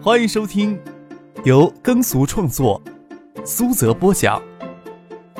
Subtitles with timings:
[0.00, 0.80] 欢迎收听
[1.44, 2.80] 由耕俗创作、
[3.44, 4.40] 苏泽播讲、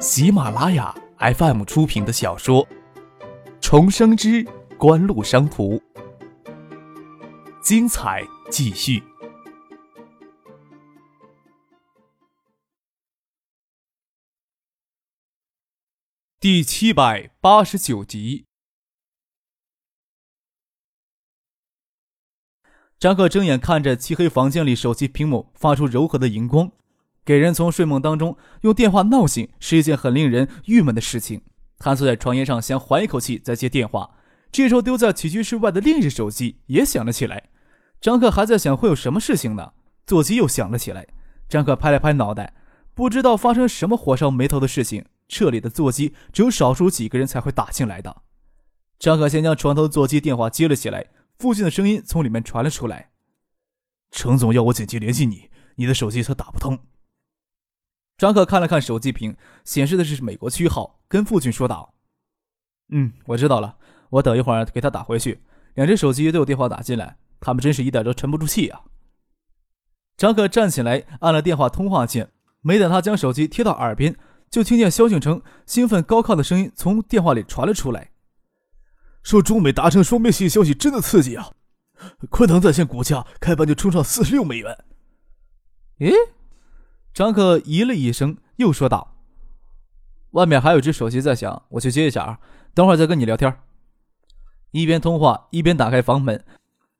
[0.01, 2.67] 喜马拉雅 FM 出品的小说
[3.61, 4.45] 《重生之
[4.77, 5.77] 官路商途》，
[7.63, 9.01] 精彩继续，
[16.41, 18.48] 第七百八十九集。
[22.99, 26.73] 张克睁眼看着漆黑房间里手机屏幕发出柔和的荧光，
[27.25, 31.43] 给人从睡梦当中用电话闹醒是一件很令人郁闷的事情。
[31.79, 34.11] 他坐在床沿上，想缓一口气再接电话。
[34.51, 37.51] 这时候，丢在起居室外的另一只手机也响了起来。
[38.01, 41.07] 张克还在想会有什么事情呢，座机又响了起来。
[41.49, 42.55] 张克拍了拍脑袋，
[42.95, 45.05] 不知道发生什么火烧眉头的事情。
[45.29, 48.23] 这里的座机只有少数几个人才会打进来的。
[48.99, 51.07] 张克先将床头座机电话接了起来。
[51.39, 53.13] 父亲的声音从里面传了出来
[54.11, 56.77] ：“程总要我紧急联系你，你的手机他打不通。”
[58.19, 61.95] 张克看了看手机屏，显示的是美国区号，跟父亲说道
[62.91, 63.79] ：“嗯，我知道了，
[64.11, 65.41] 我等一会儿给他打回去。
[65.75, 68.83] 两只手机都有电话打进来，他们真是一点都沉不住气啊。”
[70.19, 74.17] 张克站起来，按了电话通话键，没等他将手机贴到耳边，
[74.51, 78.11] 就听见萧敬腾兴奋高亢的声音从电话里传了出来。
[79.23, 81.51] 说中美达成双边协议消息真的刺激啊！
[82.31, 84.85] 昆腾在线股价开盘就冲上四十六美元。
[85.99, 86.13] 咦？
[87.13, 89.17] 张克咦了一声，又说道
[90.33, 92.39] ：“外面还有只手机在响，我去接一下啊，
[92.73, 93.55] 等会儿再跟你聊天。”
[94.71, 96.45] 一边通话一边打开房门，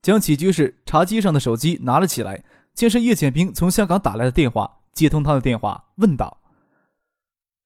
[0.03, 2.45] 将起居室茶几上的手机拿了起来，
[2.75, 6.41] 见是叶简兵从香港打来的电话，接通他的电话，问道：“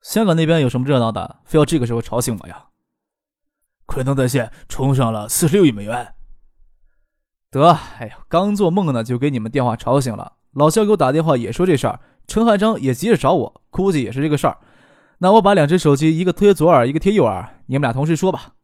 [0.03, 1.41] 香港那边有什么热闹的？
[1.45, 2.67] 非要这个时候吵醒我呀？”
[3.93, 6.15] 昆腾在线冲上了四十六亿美元。
[7.51, 10.37] 得，哎呀，刚做梦呢，就给你们电话吵醒了。
[10.53, 14.57] 老肖给我打电话也说这事儿，陈汉章也急着找我，估计也是这个事儿。
[15.19, 18.55] 那我把两只手机，一个贴左耳，一个贴右耳，你们俩同时说吧。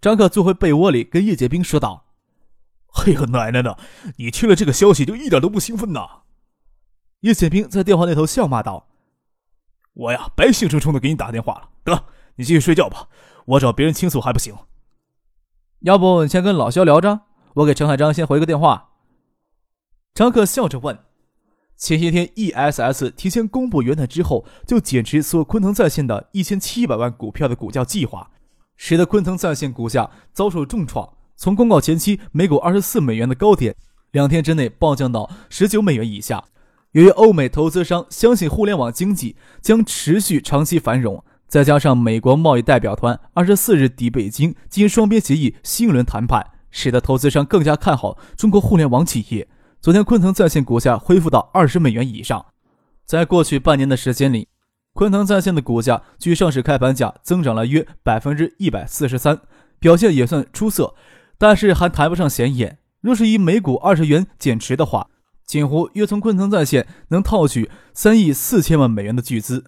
[0.00, 2.04] 张克坐回被窝里，跟叶剑兵说道
[3.04, 3.76] ：“哎呦，奶奶的，
[4.18, 6.06] 你听了这个消息就一点都不兴奋呐？”
[7.22, 8.86] 叶剑兵在电话那头笑骂道
[9.94, 11.68] ：“我呀，白兴冲冲的给你打电话了。
[11.82, 12.04] 得，
[12.36, 13.08] 你继续睡觉吧。”
[13.48, 14.54] 我找别人倾诉还不行，
[15.80, 17.20] 要不你先跟老肖聊着，
[17.54, 18.90] 我给陈海章先回个电话。
[20.12, 20.98] 张克笑着问
[21.74, 28.30] ：“前些天 E S S 提前公布元旦之后就减持所有昆腾在线的一千七百万股票的股价计划，
[28.76, 33.74] 使得昆腾在线股价遭受重创，从公告前期每股二十四美元的高点，
[34.10, 36.44] 两天之内暴降到十九美元以下。
[36.92, 49.48] 由于欧美投资商相信互联网经济将持续长期繁荣。”再加上美国贸易代表团二十四日抵北京进行双边协议新一轮谈判，使得投资商更加看好中国互联网企业。
[49.80, 52.44] 昨天，昆腾在线股价恢复到二十美元以上。
[53.06, 54.48] 在过去半年的时间里，
[54.92, 59.40] 昆腾在线的股价距上市开盘价增长了约百分之一百四十三，
[59.78, 60.94] 表现也算出色，
[61.38, 62.78] 但是还谈不上显眼。
[63.00, 65.08] 若是以每股二十元减持的话，
[65.46, 69.64] 锦湖约从昆腾在线能套取三亿四千万美元的巨资。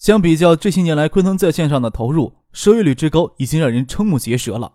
[0.00, 4.72] 相比较这些年来昆腾在线上的投入，收益率之高已经让人瞠目结舌了。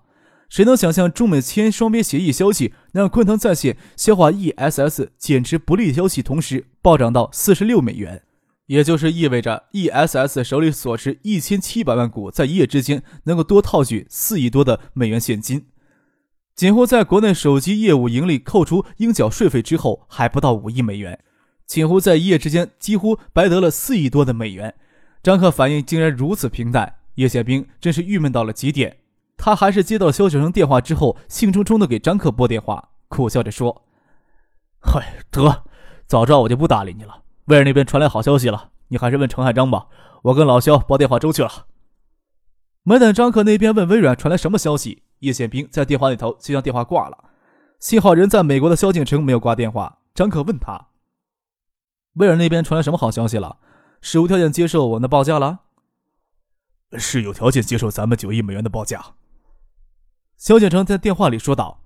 [0.50, 8.22] 谁能想象中美签双边协议消息让昆腾在线消化 ESS 减持不利消息，同时暴涨到四十六美元，
[8.68, 15.66] 也就是意味着 ESS 手里所持一千七百万股在一夜之间能够多套取四亿多的美元现金。
[16.56, 21.19] 锦湖在国内手机业务盈利扣除应缴税费之后还不到五亿美元，
[21.66, 24.75] 锦湖在一夜之间几乎白得了四亿多的美元。
[25.25, 28.96] 张克反应竟然如此平淡，叶宪兵真是郁闷到了极点。
[29.36, 33.88] 他还是接到肖雪生电话之后，兴冲冲的给张克拨电话，苦笑着说
[34.80, 35.64] ：“嗨，得，
[36.06, 37.24] 早知道我就不搭理你了。
[37.46, 39.88] 威尔那边传来好消息了，你还是问程海章吧。
[40.22, 41.66] 我跟老肖拨电话周去了。”
[42.85, 47.32] 没等张克那边问微软传来什么消息，叶宪兵在电话那头就将电话挂了。
[47.79, 50.02] 幸好人在美国的萧敬腾没有挂电话。
[50.14, 50.90] 张克问他
[52.14, 53.58] ：“威尔那边传来什么好消息了？”
[54.07, 55.61] 是无条件接受我们的报价了，
[56.93, 59.16] 是有条件接受咱们九亿美元的报价。
[60.37, 61.81] 萧建成在电话里说道：“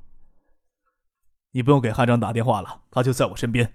[1.52, 3.74] 你不用给汉章打电话了，他就在我身边。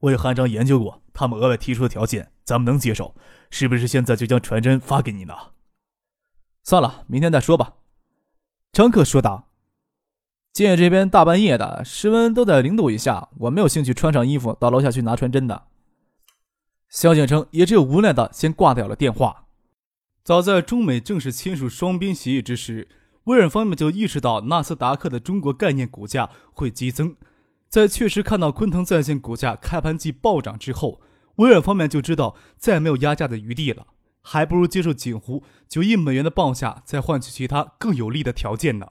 [0.00, 3.14] 我与汉章研究过，他们额外提出的条件，咱们能接受。
[3.50, 5.32] 是不是现在就将传真发给你呢？”
[6.64, 7.74] 算了，明天再说吧。”
[8.74, 9.46] 张克说道。
[10.52, 15.66] “建业这边大半夜的，室温都在零度以下，我没有兴趣穿上衣服到楼下去拿传真的。”
[16.88, 19.46] 萧建成也只有无奈的先挂掉了电话。
[20.24, 22.88] 早在中美正式签署双边协议之时，
[23.24, 27.16] 微软方面就意识到纳斯达克的中国概念股价会激增，
[27.68, 31.00] 在确实看到昆腾在线股价开盘即暴涨之后，
[31.36, 33.88] 微软方面就知道再没有压价的余地了，
[34.20, 38.86] 还不如接受景湖九亿美元的报价，再换取其他更有利的条件呢。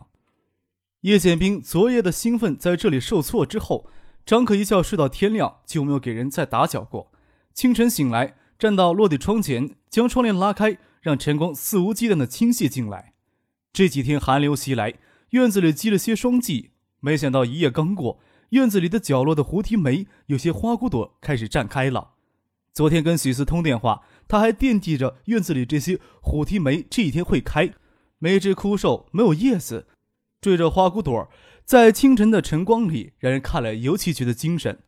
[1.02, 3.90] 叶剑兵昨夜的兴奋在这里受挫之后，
[4.26, 7.12] 张可一觉睡到天亮，就没有给人再打搅过。
[7.56, 13.14] 清晨醒来，站到落地窗前，将窗帘拉开，让晨光肆无忌惮地倾泻进来。
[13.72, 14.96] 这几天寒流袭来，
[15.30, 18.20] 院子里积了些霜季，没想到一夜刚过，
[18.50, 22.16] 院子里的角落的胡提梅有些花骨朵开始绽开了。
[22.74, 27.74] 昨天跟许思通电话，他还惦记着院子里这些虎蹄梅这一天会开，
[28.20, 29.88] 每枝枯瘦，没有叶子。
[30.42, 31.30] 缀着花骨朵
[31.64, 34.80] 在清晨的晨光里，让人看了尤其觉得精神。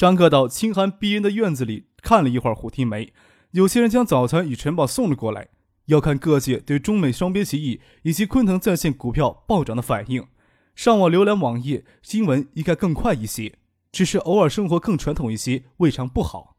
[0.00, 3.12] 张克到清寒逼人的院子里看了一会儿虎蹄梅，
[3.50, 5.48] 有些人将早餐与晨报送了过来，
[5.88, 10.26] 要看各界对中美双边协议以及昆腾在线股票暴涨的反应。
[10.74, 13.58] 上网浏览网页新闻应该更快一些，
[13.92, 16.56] 只是偶尔生活更传统一些，未尝不好。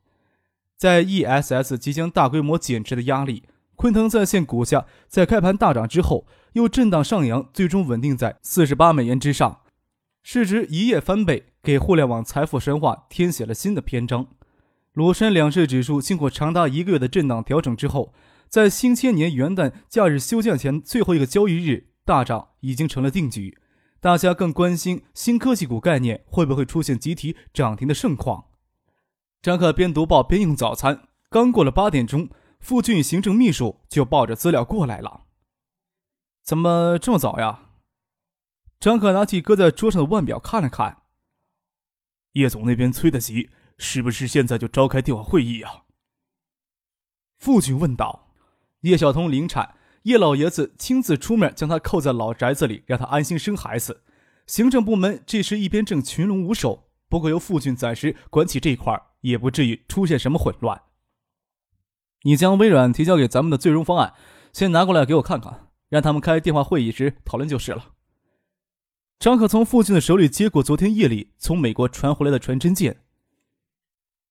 [0.77, 3.45] 在 ESS 即将大规模减持的压力，
[3.75, 6.27] 昆腾在线股价在开盘大涨之后。
[6.53, 9.60] 又震荡上扬，最终稳定在四十八美元之上，
[10.23, 14.27] 市值一夜翻倍，给互联网财富神话填写了新的篇章。
[14.93, 18.13] 庐山两市指数经过长达一个月的震荡调整之后，
[18.47, 23.57] 在新千年元旦假日休假前最后一个交易日大涨，已经成了定局。
[23.99, 28.45] 大家更关心新科技股概念会不会出现集体涨停的盛况。
[29.41, 32.29] 张克边读报边用早餐，刚过了八点钟，
[32.59, 35.21] 傅俊行政秘书就抱着资料过来了。
[36.43, 37.70] 怎么这么早呀？
[38.81, 41.03] 张可拿起搁在桌上的腕表看了看。
[42.31, 45.83] 叶总那边催得急，是不是现在就召开电话会议啊？
[47.37, 48.33] 父亲问道。
[48.81, 54.01] 叶晓彤临产，叶老爷子亲自出面将他扣在老宅子里，让他安心生孩子。
[54.47, 60.81] 行政部门这时一边正群龙无首，不过由父亲暂时管起这一块，也不至于出现什么混乱。
[62.23, 64.15] 你将微软提交给咱们的最终方案，
[64.51, 65.67] 先拿过来给我看看。
[65.89, 67.91] 让他们开电话会议时讨论就是了。
[69.21, 73.01] 张可从父亲的手里接过昨天夜里从美国传回来的传真件。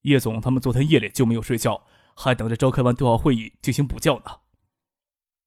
[0.02, 1.84] 叶总他们昨天夜里就没有睡觉，
[2.16, 4.38] 还等着召开完对话会议进行补觉呢。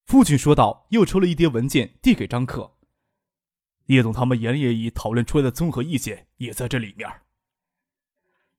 [0.05, 2.71] 父亲说道，又抽了一叠文件递给张可。
[3.87, 7.09] 叶总他们连夜已讨论出来的综合意见也在这里面。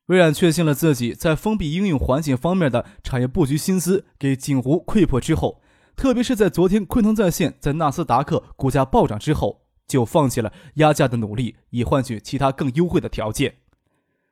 [0.09, 5.63] 微软确信了自己在封闭应用环境方面的产业布局心思给景湖溃破之后。
[5.97, 13.57] 特别是在昨天昆腾在线在纳斯达克股价暴涨之后，就放弃了压价的努力，以换取其他更优惠的条件。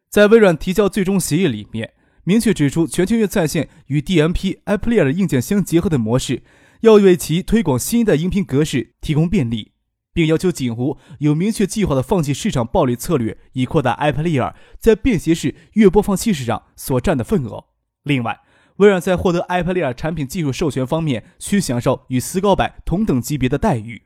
[0.08, 1.94] 在微软提交最终协议里面，
[2.24, 6.42] 明确指出全球月在线与 DMP、iPlayer 硬件相结合的模式，
[6.82, 9.72] 要为其推广新一代音频格式提供便利，
[10.12, 17.64] 并要求锦湖有明确计划的放弃市场暴利策略，以扩大 iPlayer 在便携式月播放器市场所占的份额。
[18.02, 18.40] 另外，
[18.76, 24.02] 微软在获得 iPlayer 产品技术授权方面，需享受与斯高柏同等级别的待遇。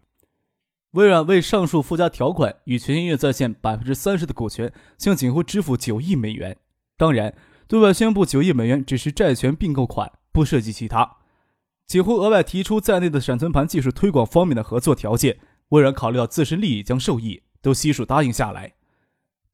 [0.96, 6.56] 微软为上述附加条款与全音乐在线百分之三十的股权，向景湖支付九亿美元。
[6.96, 7.34] 当然，
[7.68, 11.18] 对外宣布九亿美元只是债权并购款，不涉及其他。
[11.86, 15.38] 锦湖额外提出在内的闪存盘技术推广方面的合作条件，
[15.68, 18.72] 微软考虑到自身利益将受益，都悉数答应下来。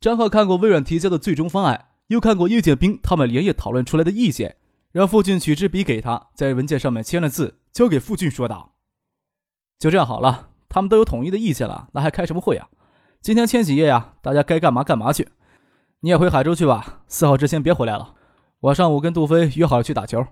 [0.01, 4.59] 张浩看过微软提交的最终方案，又看过叶剑兵他们连夜讨论出来的意见。
[4.93, 8.77] 让傅俊取支笔给他，在文件上面签了字，交给傅俊说道
[9.81, 12.67] ：“就这样好了，他们都有统一的意见了，那还开什么会啊？
[13.21, 14.15] 今天签几页呀？
[14.23, 15.29] 大家该干嘛干嘛去。
[16.01, 18.15] 你也回海州去吧，四号之前别回来了。
[18.59, 20.27] 我上午跟杜飞约好了去打球。”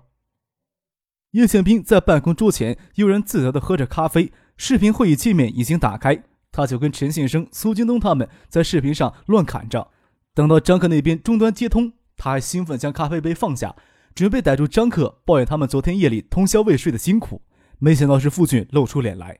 [1.33, 9.91] 叶宪兵在办公桌前悠然自得地喝着咖啡，视频会议界面已经打开，他就跟陈信生、苏京东他们在视频上乱侃着。
[10.33, 13.75] 等到张克那边终端接通，他还兴奋将咖啡杯放下。
[14.15, 17.43] 准备逮住张克，抱怨他们昨天夜里通宵未睡的辛苦，
[17.77, 19.39] 没想到是傅俊露出脸来。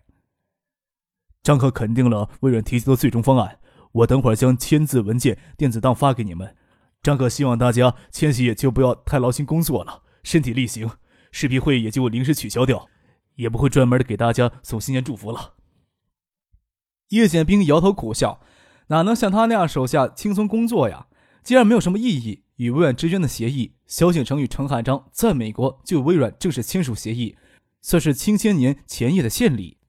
[1.44, 3.60] 张克肯定了微软提出的最终方案，
[3.92, 6.56] 我等会儿将签字文件电子档发给你们。
[7.02, 10.90] 张克希望大家千玺就不要太劳心工作了，身体力行，
[11.32, 12.88] 视频会议也就临时取消掉，
[13.36, 15.56] 也不会专门的给大家送新年祝福了。
[17.10, 18.40] 叶显兵摇头苦笑，
[18.88, 21.08] 哪能像他那样手下轻松工作呀？
[21.44, 22.44] 既然没有什么意义。
[22.58, 27.36] 与微软之间的协议，萧景成与陈汉章在美国就微软正式签署协议，
[27.82, 29.80] 算是清千年前夜的献礼。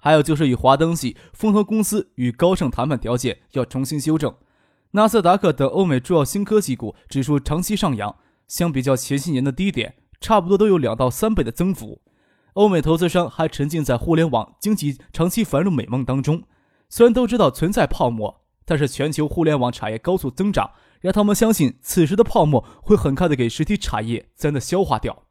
[0.00, 4.34] 还有就是与华登系、丰和公司与高盛谈判条件要重新修正。
[4.92, 8.16] 纳斯达克等欧美主要新科技股指数长期上扬，
[8.48, 12.00] 相比较前些年的低点，差不多都有两到三倍的增幅。
[12.54, 16.42] 欧美投资商还沉浸在互联网经济长期繁荣美梦当中，
[16.88, 18.40] 虽然都知道存在泡沫。
[18.66, 25.24] 但是全球互联网产业高速增长，让他们相信此时的泡沫会很快的给实体产业真的消化掉。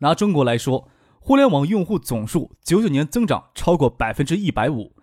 [0.00, 0.90] 拿中国来说，
[1.26, 4.94] 互联网用户总数九九年增长超过百分之一百五，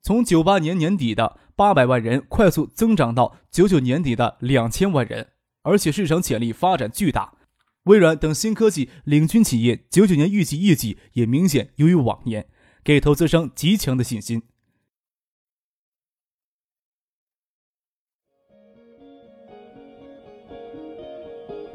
[0.00, 5.32] 从九八年年底的八百万人快速增长到九九年底的两千万人，
[5.64, 7.34] 而且市场潜力发展巨大。
[7.82, 12.46] 微软等新科技领军企业九九年预计业绩也明显优于往年，
[12.82, 14.44] 给投资商极强的信心。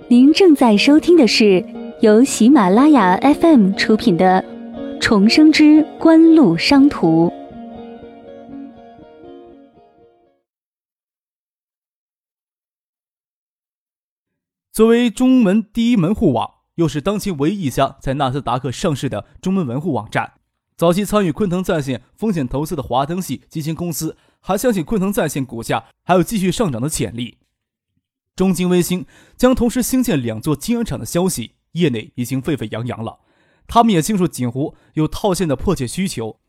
[0.08, 1.64] 您正在收听的是
[2.02, 4.44] 由喜马拉雅 FM 出品的
[5.00, 7.28] 《重生之官路商途》。
[14.72, 20.34] 作为中文第一门户网，又是当今唯一一家在纳斯达克上市的中文门户网站，
[20.76, 27.38] 早期参与昆腾在线风险投资的华登系基金公司还相信昆腾在线股价还有继续上涨的潜力。
[28.36, 29.06] 中金微星
[29.38, 33.20] 将同时兴建两座晶圆厂的消息，业内已经沸沸扬扬了。
[33.68, 36.40] 他们也清楚锦湖有套现的迫切需求。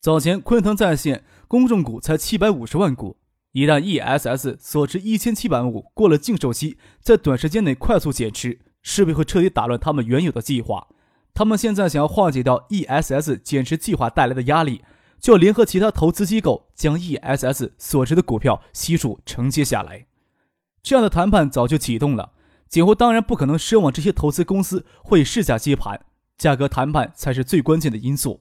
[0.00, 3.16] 早前昆腾在线公众股才七百五十万股。
[3.52, 10.88] 一旦 ESS 所持一千七百万股过了禁售期，在短时间内快速减持，势必会彻底打乱他们原有的计划。
[11.32, 14.82] 他们现在想要化解掉 ESS 减持计划带来的压力，
[15.18, 20.06] 就要联合其他投资机构将 ESS 所持的股票悉数承接下来。
[20.82, 22.32] 这样的谈判早就启动了。
[22.68, 26.00] 锦湖当然不可能奢望这些投资公司会市价接盘，
[26.36, 28.40] 价格谈判才是最关键的因素。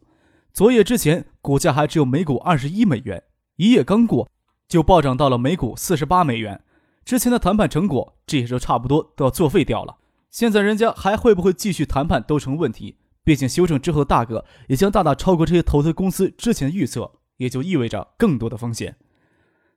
[0.52, 3.24] 昨夜之前，股价还只有每股二十一美元，
[3.58, 4.30] 一夜刚过。
[4.68, 6.64] 就暴涨到了每股四十八美元。
[7.06, 9.98] 之前的谈判成果，这也就差不多都要作废掉了。
[10.32, 12.98] 现在人家还会不会继续谈判都成问题。
[13.24, 18.96] 毕竟修正之后的大个也将大大超过这些投资公司之前的预测，也就意味着更多的风险。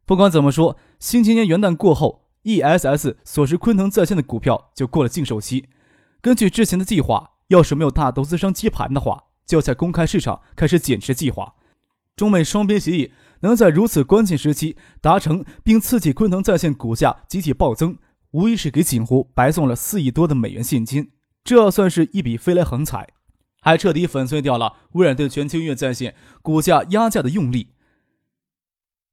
[0.06, 5.68] 不管怎么说，新青年元旦过后，ESS 所持昆腾在线的股票就过了禁售期。
[6.20, 11.54] 根据之前的计划，要是没有大投资商接盘的话，就要在公开市场开始减持计划。
[12.16, 13.12] 中美双边协议。
[13.42, 17.96] 能在如此关键时期达成，并刺激昆腾在线股价集体暴增，
[18.32, 21.12] 无疑是给锦湖白送了四亿多的美元现金。
[21.44, 23.10] 这算是一笔飞来横财，
[23.60, 27.74] 还彻底粉碎掉了微软对全球音乐在线股价压价的用力。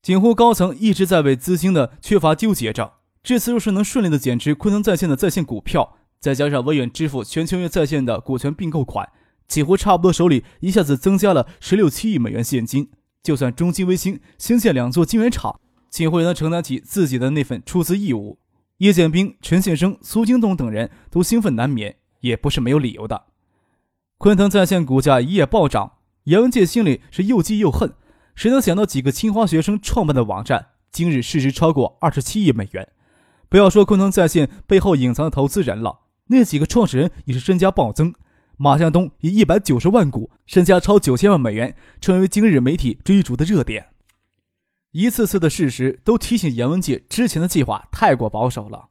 [0.01, 2.94] 锦湖高层一直在为资金的缺乏纠结着。
[3.25, 9.10] 这次若是能顺利的减持昆腾在线的在线股票，再加上微软支付全球音乐在线的股权并购款，
[9.48, 12.91] 几乎差不多手里一下子增加了十六七亿美元现金。
[13.24, 18.38] 就算中金微星兴建两座晶圆厂，锦湖也能承担起自己的那份出资义务。
[18.77, 23.24] 叶剑兵、陈先生、苏京东等人都兴奋难眠，也不是没有理由的。
[24.20, 25.94] 昆腾在线股价一夜暴涨，
[26.25, 27.91] 杨介心里是又气又恨。
[28.36, 32.88] 谁能想到几个清华学生创办的网站，今日市值超过二十七亿美元？
[33.50, 38.14] 不要说昆腾在线背后隐藏的投资人了，那几个创始人也是身家暴增。
[38.58, 43.88] 马向东以一百九十万股，身家超九千万美元，成为今日媒体追逐的热点。
[44.92, 48.88] 一次次的事实都提醒严文杰之前的计划太过保守了。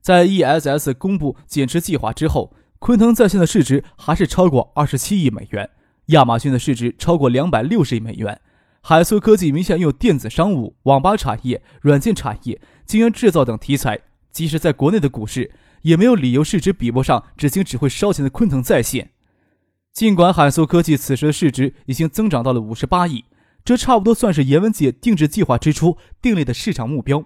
[0.00, 5.68] 在 ESS 公布减持计划之后，昆腾在线的市值还是超过二十七亿美元，
[6.06, 8.40] 亚马逊的市值超过两百六十亿美元，
[8.80, 14.00] 海素科技名下拥有电子商务、网吧产业、软件产业、晶圆制造等题材，
[14.30, 15.50] 即使在国内的股市。
[15.84, 19.10] 也没有理由市值比不上只经只会烧钱的昆腾在线。
[19.92, 23.26] 尽管海素科技此时的市值已经增长到了五十八亿，
[23.62, 27.22] 这差不多算是严文杰定制计划之初定立的市场目标。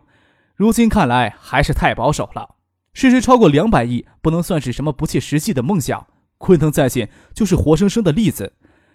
[0.57, 2.57] 如今看来还是太保守了。
[2.93, 6.09] 市值超过两百亿不能算是什么不切实际的梦想。
[6.39, 8.55] 昆腾在线就是活生生的例子。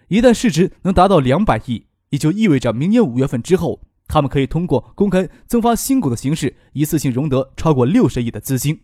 [0.09, 3.79] 一旦市值能达到两百亿，也就意味着明年五月份之后，
[4.13, 8.81] 他们可以通过公开增发新股的形式，一次性融得超过六十亿的资金。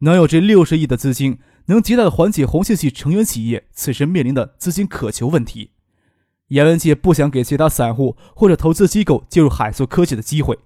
[0.00, 5.70] 能有这六十亿的资金，能极大的缓解红线系成员企业此时面临的资金渴求问题。
[6.48, 10.58] 严文杰不想给其他散户或者投资机构介入海素科技的机会。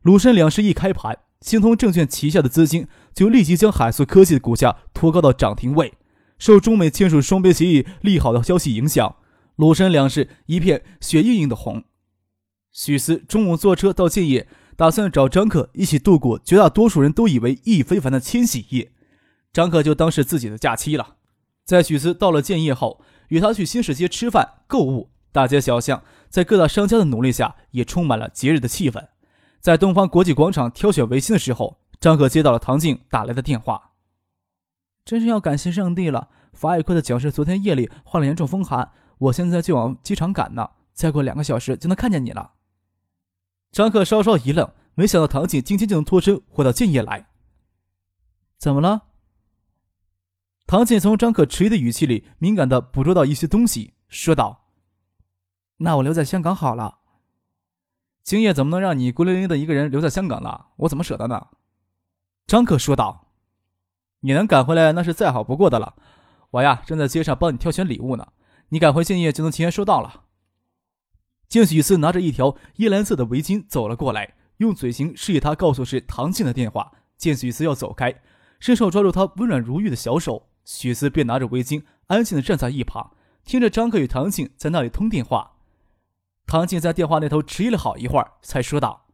[0.00, 5.92] 鲁深两市一开盘，星通证券旗下的资金就立即将海素科技的股价托高到涨停位。
[6.38, 9.16] 受中美签署双边协议利好的消息影响，
[9.56, 11.84] 鲁深两市一片血盈盈的红。
[12.72, 14.48] 许思中午坐车到建业。
[14.76, 18.90] 打算找张可一起度过绝大多数人都以为意义非凡的千禧夜，
[19.52, 21.16] 张可就当是自己的假期了。
[21.66, 29.06] 在许思到了建业后，与他去新市街吃饭、购物，大街小巷在各大商家的努力下，也充满了节日的气氛。
[29.60, 33.90] 在东方国际广场挑选围巾的时候，张可接到了唐静打来的电话，
[35.04, 36.28] 真是要感谢上帝了。
[36.54, 42.52] 法语课的讲师昨天夜里患了严重风寒，我现在就往机场赶呢，再过两个小时就能看见你了。
[43.72, 47.28] 张克稍稍一愣，没想到唐静今天就能脱身回到建业来。
[48.58, 49.02] 怎么了？
[50.66, 54.68] 唐静从张克迟疑的语气里敏感的捕捉到一些东西，说道
[55.78, 56.98] ：“那我留在香港好了。”
[58.22, 60.66] 今夜怎么能让你孤零零的一个人留在香港呢？
[60.76, 61.48] 我怎么舍得呢？
[62.46, 63.32] 张克说道
[64.20, 65.94] ：“你能赶回来，那是再好不过的了。
[66.50, 68.32] 我呀，正在街上帮你挑选礼物呢。
[68.68, 70.26] 你赶回建业，就能提前收到了。”
[71.50, 76.92] 见许思拿着一条夜蓝色的围巾走了过来，用嘴型示意他告诉是唐静的电话。
[77.16, 78.22] 见许思要走开，
[78.60, 83.14] 伸手抓住他温软如玉的小手，许思便拿着围巾安静的站在一旁，
[83.44, 85.58] 听着张克与唐静在那里通电话。
[86.46, 89.08] 唐静在电话那头迟疑了好一会儿，才说道：“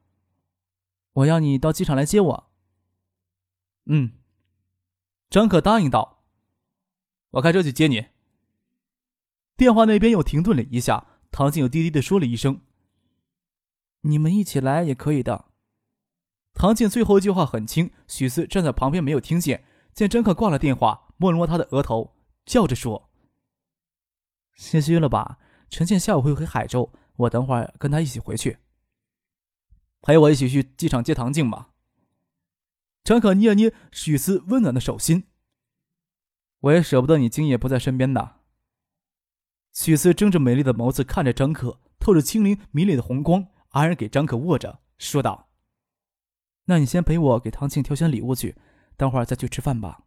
[1.14, 2.50] 我要你到机场来接我。
[3.90, 4.12] ”“嗯。”
[5.28, 6.22] 张可答应道
[7.32, 8.06] ，“我开车去接你。”
[9.56, 12.62] 电话那边又停顿了一下，唐静又低低的说了一声
[14.08, 15.50] ：“你们一起来也可以的。”
[16.54, 19.62] 唐静最后一句话很轻，许思站在旁边没有听见。
[19.92, 22.16] 见张可挂了电话，摸了摸他的额头，
[22.46, 23.10] 笑着说
[24.56, 25.36] ：“心虚了吧？
[25.68, 28.56] 陈倩下午会回海州。”我等会儿跟他一起回去，
[30.00, 31.74] 陪我一起去机场接唐静吧。
[33.04, 35.24] 张可捏了捏许思温暖的手心，
[36.60, 38.40] 我也舍不得你今夜不在身边的。
[39.76, 45.48] 许思睁着美丽的眸子看着张可，透着清灵迷离的红光，安然给张可握着，说道
[46.64, 48.56] ：“那你先陪我给唐静挑选礼物去，
[48.96, 50.00] 等会儿再去吃饭吧。”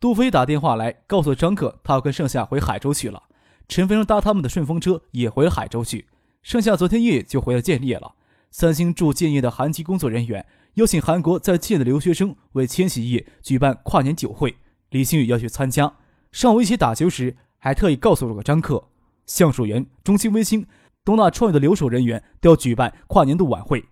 [0.00, 3.24] 杜飞打电话来告诉张可，他要跟盛夏回海州去了。
[3.68, 6.08] 陈飞荣搭他们的顺风车也回海州去，
[6.42, 8.14] 剩下昨天夜就回了建业了。
[8.50, 14.56] 三星驻建业的韩籍工作人员邀请韩国在建的留学生为千禧夜举办跨年酒会，
[14.88, 15.96] 李星宇要去参加。
[16.32, 18.90] 上午一起打球时，还特意告诉了个张克，
[19.24, 20.66] 橡树园、中兴微星、
[21.02, 23.82] 东大创业的留守人员都要举办跨年度晚会。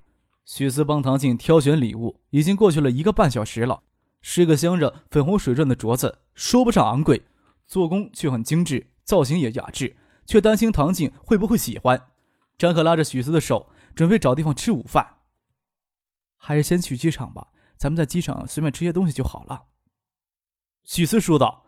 [0.45, 3.83] 许思帮唐静挑选礼物，已经过去了一个半小时了。
[4.21, 7.23] 是一个镶着粉红水钻的镯子，说不上昂贵，
[7.67, 8.89] 做工却很精致。
[9.05, 9.97] 造型也雅致，
[10.27, 12.11] 却担心唐静会不会喜欢。
[12.59, 15.15] 张克拉着许思的手，准备找地方吃午饭。
[16.37, 19.63] 还是先去机场吧，咱们在机场随便吃些东西就好了。
[20.85, 21.62] 许思说道。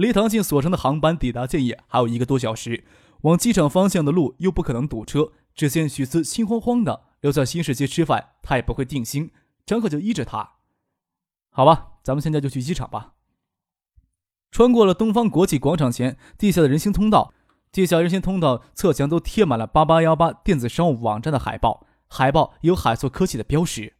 [0.00, 2.84] 离唐静所乘的航班抵达建业还有一个多小时，
[3.20, 5.32] 往机场方向的路又不可能堵车。
[5.54, 9.30] 只见许思心慌慌的留在新世界吃饭，他也不会定心。
[9.66, 10.52] 张可就依着他。
[11.50, 13.12] 好吧，咱们现在就去机场吧。
[14.50, 17.34] 穿过了东方国际广场前地下的人行通道，
[17.70, 23.96] 地下人行通道侧墙都贴满了八八幺八电子商务网站的海报，海报有海塑科技的标识。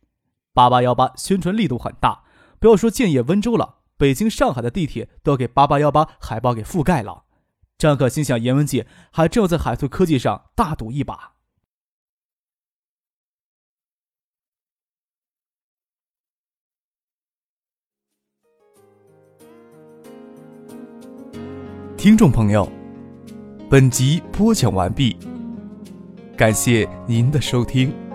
[0.54, 2.22] 八八幺八宣传力度很大，
[2.58, 7.24] 不要说建业、温州了，北京、上海的地铁都给八八幺八海报给覆盖了。
[7.76, 11.34] 张可心想，严文杰还真要在海图科技上大赌一把。
[21.98, 22.66] 听众朋友，
[23.68, 25.14] 本集播讲完毕，
[26.38, 28.09] 感谢您的收听。